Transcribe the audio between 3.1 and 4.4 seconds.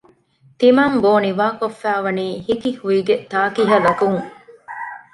ތާކިހަލަކުން